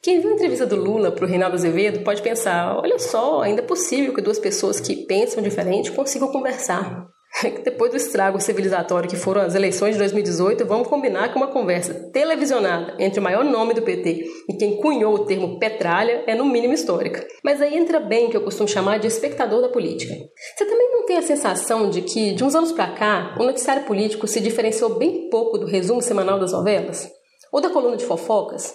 Quem 0.04 0.20
viu 0.20 0.32
a 0.32 0.34
entrevista 0.34 0.66
do 0.66 0.76
Lula 0.76 1.10
para 1.10 1.24
o 1.24 1.28
Reinaldo 1.28 1.56
Azevedo 1.56 2.04
pode 2.04 2.22
pensar: 2.22 2.78
olha 2.78 3.00
só, 3.00 3.40
ainda 3.40 3.62
é 3.62 3.66
possível 3.66 4.14
que 4.14 4.22
duas 4.22 4.40
pessoas 4.40 4.82
que 4.82 5.06
pensam 5.06 5.42
diferente 5.42 5.94
consigam 5.94 6.28
conversar. 6.34 7.08
Depois 7.64 7.92
do 7.92 7.98
estrago 7.98 8.40
civilizatório 8.40 9.10
que 9.10 9.16
foram 9.16 9.42
as 9.42 9.56
eleições 9.56 9.94
de 9.94 10.00
2018, 10.00 10.66
vamos 10.66 10.88
combinar 10.88 11.30
que 11.30 11.38
uma 11.38 11.48
conversa 11.48 11.94
televisionada 12.12 12.96
entre 13.00 13.20
o 13.20 13.24
maior 13.24 13.44
nome 13.44 13.74
do 13.74 13.82
PT 13.82 14.26
e 14.50 14.54
quem 14.58 14.78
cunhou 14.78 15.14
o 15.14 15.26
termo 15.26 15.60
petralha 15.60 16.24
é 16.28 16.36
no 16.36 16.46
mínimo 16.46 16.74
histórica. 16.74 17.26
Mas 17.44 17.62
aí 17.62 17.76
entra 17.76 18.00
bem 18.00 18.28
o 18.28 18.30
que 18.30 18.38
eu 18.38 18.44
costumo 18.44 18.68
chamar 18.68 19.00
de 19.00 19.08
espectador 19.08 19.62
da 19.62 19.70
política. 19.70 20.14
Você 20.56 20.66
também 20.66 20.92
não 20.92 21.06
tem 21.06 21.18
a 21.18 21.22
sensação 21.22 21.90
de 21.90 22.02
que, 22.02 22.34
de 22.34 22.44
uns 22.44 22.56
anos 22.56 22.72
para 22.72 22.92
cá, 22.92 23.36
o 23.40 23.44
noticiário 23.44 23.84
político 23.84 24.28
se 24.28 24.40
diferenciou 24.40 24.98
bem 24.98 25.30
pouco 25.30 25.58
do 25.58 25.66
resumo 25.66 26.02
semanal 26.02 26.40
das 26.40 26.52
novelas? 26.52 27.10
Ou 27.52 27.62
da 27.62 27.70
coluna 27.70 27.98
de 27.98 28.06
fofocas? 28.06 28.74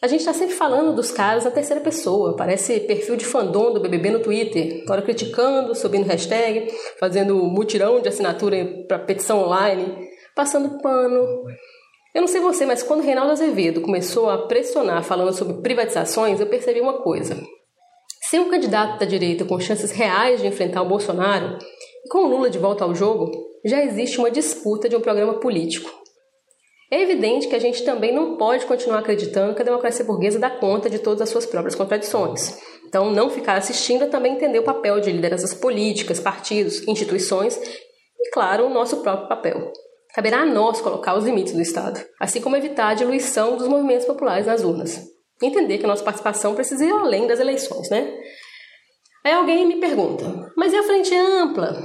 A 0.00 0.06
gente 0.06 0.20
está 0.20 0.32
sempre 0.32 0.54
falando 0.54 0.94
dos 0.94 1.10
caras 1.10 1.44
na 1.44 1.50
terceira 1.50 1.82
pessoa, 1.82 2.36
parece 2.36 2.78
perfil 2.80 3.16
de 3.16 3.24
fandom 3.24 3.72
do 3.72 3.80
BBB 3.80 4.10
no 4.10 4.20
Twitter, 4.20 4.84
hora 4.88 5.02
criticando, 5.02 5.74
subindo 5.74 6.06
hashtag, 6.06 6.72
fazendo 7.00 7.34
mutirão 7.34 8.00
de 8.00 8.08
assinatura 8.08 8.84
para 8.86 9.00
petição 9.00 9.42
online, 9.42 10.08
passando 10.36 10.80
pano. 10.80 11.44
Eu 12.14 12.20
não 12.20 12.28
sei 12.28 12.40
você, 12.40 12.64
mas 12.64 12.80
quando 12.80 13.02
Reinaldo 13.02 13.32
Azevedo 13.32 13.80
começou 13.80 14.30
a 14.30 14.46
pressionar 14.46 15.02
falando 15.02 15.32
sobre 15.32 15.62
privatizações, 15.62 16.38
eu 16.38 16.46
percebi 16.46 16.80
uma 16.80 17.02
coisa. 17.02 17.36
Sem 18.30 18.38
um 18.38 18.50
candidato 18.50 19.00
da 19.00 19.06
direita 19.06 19.44
com 19.44 19.58
chances 19.58 19.90
reais 19.90 20.40
de 20.40 20.46
enfrentar 20.46 20.82
o 20.82 20.88
Bolsonaro, 20.88 21.58
e 22.04 22.08
com 22.08 22.18
o 22.18 22.28
Lula 22.28 22.48
de 22.48 22.58
volta 22.58 22.84
ao 22.84 22.94
jogo, 22.94 23.32
já 23.64 23.82
existe 23.82 24.18
uma 24.18 24.30
disputa 24.30 24.88
de 24.88 24.94
um 24.94 25.00
programa 25.00 25.40
político. 25.40 25.90
É 26.90 27.02
evidente 27.02 27.48
que 27.48 27.54
a 27.54 27.58
gente 27.58 27.84
também 27.84 28.14
não 28.14 28.36
pode 28.36 28.64
continuar 28.64 29.00
acreditando 29.00 29.54
que 29.54 29.60
a 29.60 29.64
democracia 29.64 30.04
burguesa 30.04 30.38
dá 30.38 30.48
conta 30.48 30.88
de 30.88 30.98
todas 30.98 31.20
as 31.20 31.28
suas 31.28 31.44
próprias 31.44 31.74
contradições. 31.74 32.58
Então, 32.86 33.10
não 33.10 33.28
ficar 33.28 33.58
assistindo 33.58 34.04
é 34.04 34.06
também 34.06 34.32
entender 34.32 34.58
o 34.58 34.64
papel 34.64 34.98
de 34.98 35.12
lideranças 35.12 35.52
políticas, 35.52 36.18
partidos, 36.18 36.86
instituições 36.88 37.60
e, 38.18 38.30
claro, 38.30 38.64
o 38.64 38.70
nosso 38.70 39.02
próprio 39.02 39.28
papel. 39.28 39.70
Caberá 40.14 40.40
a 40.40 40.46
nós 40.46 40.80
colocar 40.80 41.14
os 41.14 41.24
limites 41.24 41.52
do 41.52 41.60
Estado, 41.60 42.02
assim 42.18 42.40
como 42.40 42.56
evitar 42.56 42.88
a 42.88 42.94
diluição 42.94 43.58
dos 43.58 43.68
movimentos 43.68 44.06
populares 44.06 44.46
nas 44.46 44.64
urnas. 44.64 44.98
Entender 45.42 45.76
que 45.76 45.84
a 45.84 45.88
nossa 45.88 46.02
participação 46.02 46.54
precisa 46.54 46.84
ir 46.84 46.90
além 46.90 47.26
das 47.26 47.38
eleições, 47.38 47.90
né? 47.90 48.18
Aí 49.22 49.32
alguém 49.32 49.66
me 49.66 49.76
pergunta, 49.76 50.24
mas 50.56 50.72
e 50.72 50.76
a 50.76 50.82
frente 50.82 51.14
ampla? 51.14 51.76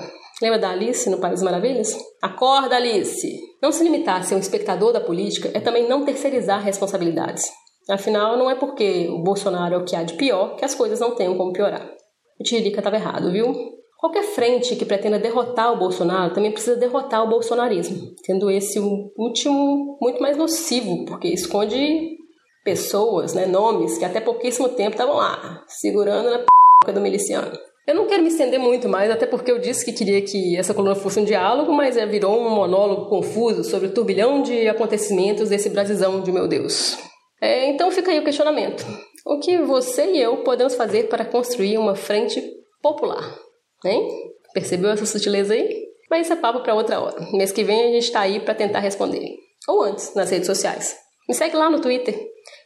Lembra 0.44 0.60
da 0.60 0.72
Alice 0.72 1.10
no 1.10 1.20
País 1.20 1.42
Maravilhas? 1.42 1.98
Acorda, 2.22 2.76
Alice! 2.76 3.40
Não 3.62 3.72
se 3.72 3.82
limitar 3.82 4.20
a 4.20 4.24
ser 4.24 4.36
um 4.36 4.40
espectador 4.40 4.92
da 4.92 5.00
política 5.00 5.50
é 5.54 5.62
também 5.62 5.88
não 5.88 6.04
terceirizar 6.04 6.62
responsabilidades. 6.62 7.50
Afinal, 7.90 8.36
não 8.36 8.52
é 8.52 8.56
porque 8.56 9.08
o 9.08 9.20
Bolsonaro 9.20 9.76
é 9.76 9.78
o 9.78 9.86
que 9.86 9.96
há 9.96 10.04
de 10.04 10.16
pior 10.16 10.58
que 10.58 10.66
as 10.66 10.76
coisas 10.76 11.00
não 11.00 11.16
tenham 11.16 11.38
como 11.38 11.54
piorar. 11.54 11.90
O 12.38 12.44
Tiririca 12.44 12.82
estava 12.82 12.98
errado, 12.98 13.32
viu? 13.32 13.54
Qualquer 13.98 14.24
frente 14.24 14.76
que 14.76 14.84
pretenda 14.84 15.18
derrotar 15.18 15.72
o 15.72 15.80
Bolsonaro 15.80 16.34
também 16.34 16.52
precisa 16.52 16.76
derrotar 16.76 17.24
o 17.24 17.30
bolsonarismo, 17.30 18.14
tendo 18.26 18.52
esse 18.52 18.78
o 18.82 19.14
último 19.18 19.98
muito 20.02 20.22
mais 20.22 20.36
nocivo, 20.36 21.06
porque 21.06 21.30
esconde 21.30 22.18
pessoas, 22.66 23.34
né, 23.34 23.46
nomes 23.46 23.98
que 23.98 24.04
até 24.04 24.20
pouquíssimo 24.20 24.68
tempo 24.68 24.92
estavam 24.92 25.16
lá, 25.16 25.64
segurando 25.70 26.30
na 26.30 26.40
p 26.86 26.92
do 26.92 27.00
miliciano. 27.00 27.50
Eu 27.86 27.96
não 27.96 28.08
quero 28.08 28.24
me 28.24 28.30
estender 28.30 28.60
muito 28.60 28.88
mais, 28.88 29.12
até 29.12 29.26
porque 29.26 29.52
eu 29.52 29.60
disse 29.60 29.84
que 29.84 29.92
queria 29.92 30.22
que 30.22 30.56
essa 30.56 30.74
coluna 30.74 30.96
fosse 30.96 31.20
um 31.20 31.26
diálogo, 31.26 31.74
mas 31.74 31.98
é, 31.98 32.06
virou 32.06 32.40
um 32.40 32.50
monólogo 32.50 33.10
confuso 33.10 33.64
sobre 33.64 33.90
o 33.90 33.94
turbilhão 33.94 34.42
de 34.42 34.70
acontecimentos 34.70 35.50
desse 35.50 35.70
Brasilzão 35.70 36.22
de 36.22 36.32
meu 36.32 36.48
Deus. 36.48 36.98
É, 37.42 37.68
então 37.68 37.92
fica 37.92 38.10
aí 38.10 38.20
o 38.20 38.24
questionamento. 38.24 38.86
O 39.26 39.40
que 39.40 39.58
você 39.58 40.06
e 40.12 40.22
eu 40.22 40.38
podemos 40.44 40.76
fazer 40.76 41.10
para 41.10 41.26
construir 41.26 41.78
uma 41.78 41.94
frente 41.94 42.42
popular? 42.82 43.38
Hein? 43.84 44.08
Percebeu 44.54 44.90
essa 44.90 45.06
sutileza 45.06 45.54
aí? 45.54 45.84
Mas 46.10 46.28
isso 46.28 46.34
é 46.34 46.36
papo 46.38 46.62
para 46.62 46.74
outra 46.74 47.02
hora. 47.02 47.28
Mês 47.34 47.52
que 47.52 47.66
vem 47.66 47.82
a 47.82 47.88
gente 47.88 48.04
está 48.04 48.22
aí 48.22 48.40
para 48.40 48.56
tentar 48.56 48.80
responder. 48.80 49.28
Ou 49.68 49.82
antes, 49.84 50.14
nas 50.16 50.30
redes 50.30 50.48
sociais. 50.48 50.96
Me 51.28 51.36
segue 51.36 51.56
lá 51.58 51.70
no 51.70 51.82
Twitter. 51.82 52.18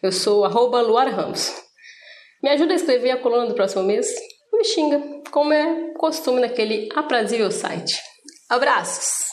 Eu 0.04 0.12
sou 0.12 0.46
arroba 0.46 0.82
Luara 0.82 1.10
Ramos. 1.10 1.54
Me 2.44 2.50
ajuda 2.50 2.74
a 2.74 2.76
escrever 2.76 3.12
a 3.12 3.18
coluna 3.18 3.48
do 3.48 3.56
próximo 3.56 3.84
mês? 3.84 4.08
Me 4.58 4.64
xinga, 4.64 5.22
como 5.30 5.54
é 5.54 5.94
costume 5.94 6.42
naquele 6.42 6.90
aprazível 6.96 7.52
site. 7.52 7.96
Abraços! 8.50 9.28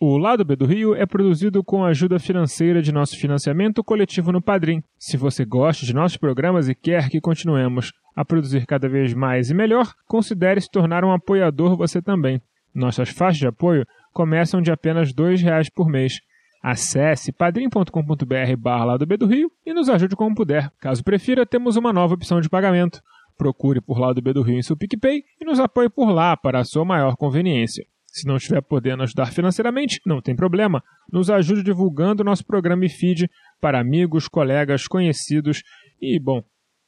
O 0.00 0.16
Lado 0.16 0.44
B 0.44 0.54
do 0.54 0.66
Rio 0.66 0.94
é 0.94 1.04
produzido 1.04 1.64
com 1.64 1.84
a 1.84 1.88
ajuda 1.88 2.20
financeira 2.20 2.80
de 2.80 2.92
nosso 2.92 3.18
financiamento 3.18 3.82
coletivo 3.82 4.30
no 4.30 4.40
Padrim. 4.40 4.84
Se 4.96 5.16
você 5.16 5.44
gosta 5.44 5.84
de 5.84 5.92
nossos 5.92 6.16
programas 6.16 6.68
e 6.68 6.76
quer 6.76 7.08
que 7.08 7.20
continuemos 7.20 7.90
a 8.14 8.24
produzir 8.24 8.66
cada 8.66 8.88
vez 8.88 9.12
mais 9.12 9.50
e 9.50 9.54
melhor, 9.54 9.92
considere 10.06 10.60
se 10.60 10.70
tornar 10.70 11.04
um 11.04 11.12
apoiador 11.12 11.76
você 11.76 12.00
também. 12.00 12.40
Nossas 12.72 13.08
faixas 13.08 13.38
de 13.38 13.48
apoio 13.48 13.84
começam 14.12 14.62
de 14.62 14.70
apenas 14.70 15.10
R$ 15.10 15.34
reais 15.42 15.68
por 15.68 15.88
mês. 15.88 16.20
Acesse 16.62 17.32
padrim.com.br 17.32 18.56
barra 18.58 18.84
Lado 18.84 19.06
B 19.06 19.16
do 19.16 19.26
Rio 19.26 19.50
e 19.66 19.74
nos 19.74 19.88
ajude 19.88 20.14
como 20.14 20.36
puder. 20.36 20.70
Caso 20.78 21.02
prefira, 21.02 21.44
temos 21.44 21.76
uma 21.76 21.92
nova 21.92 22.14
opção 22.14 22.40
de 22.40 22.48
pagamento. 22.48 23.02
Procure 23.36 23.80
por 23.80 23.98
Lado 23.98 24.22
B 24.22 24.32
do 24.32 24.42
Rio 24.42 24.58
em 24.58 24.62
seu 24.62 24.76
PicPay 24.76 25.22
e 25.40 25.44
nos 25.44 25.58
apoie 25.58 25.88
por 25.88 26.10
lá 26.10 26.36
para 26.36 26.60
a 26.60 26.64
sua 26.64 26.84
maior 26.84 27.16
conveniência. 27.16 27.84
Se 28.06 28.28
não 28.28 28.36
estiver 28.36 28.62
podendo 28.62 29.02
ajudar 29.02 29.32
financeiramente, 29.32 30.00
não 30.06 30.22
tem 30.22 30.36
problema. 30.36 30.80
Nos 31.12 31.30
ajude 31.30 31.64
divulgando 31.64 32.22
nosso 32.22 32.46
programa 32.46 32.84
e 32.84 32.88
feed 32.88 33.28
para 33.60 33.80
amigos, 33.80 34.28
colegas, 34.28 34.86
conhecidos 34.86 35.62
e, 36.00 36.20
bom, 36.20 36.40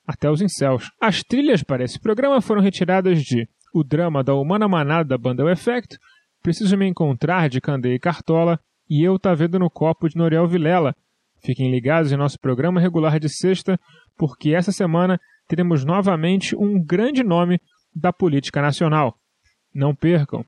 até 0.06 0.30
os 0.30 0.40
incels. 0.40 0.88
As 1.00 1.24
trilhas 1.24 1.64
para 1.64 1.82
esse 1.82 1.98
programa 1.98 2.40
foram 2.40 2.62
retiradas 2.62 3.24
de 3.24 3.48
O 3.74 3.82
Drama 3.82 4.22
da 4.22 4.34
Humana 4.34 4.68
Manada 4.68 5.08
da 5.08 5.18
banda 5.18 5.44
o 5.44 5.50
Effect, 5.50 5.98
Preciso 6.44 6.76
Me 6.76 6.86
Encontrar 6.86 7.48
de 7.48 7.60
Candeia 7.60 7.96
e 7.96 7.98
Cartola 7.98 8.60
e 8.88 9.02
Eu 9.02 9.18
Tá 9.18 9.34
Vendo 9.34 9.58
no 9.58 9.68
Copo 9.68 10.08
de 10.08 10.16
Noriel 10.16 10.46
Vilela. 10.46 10.94
Fiquem 11.44 11.72
ligados 11.72 12.12
em 12.12 12.16
nosso 12.16 12.38
programa 12.38 12.80
regular 12.80 13.18
de 13.18 13.28
sexta, 13.28 13.80
porque 14.16 14.54
essa 14.54 14.70
semana 14.70 15.20
teremos 15.48 15.84
novamente 15.84 16.54
um 16.56 16.82
grande 16.82 17.22
nome 17.22 17.60
da 17.94 18.12
política 18.12 18.62
nacional. 18.62 19.18
Não 19.74 19.94
percam! 19.94 20.46